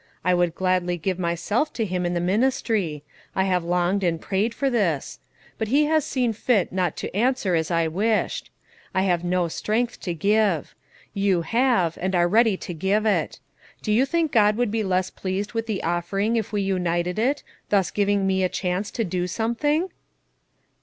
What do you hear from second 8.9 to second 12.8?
I have no strength to give; you have, and are ready to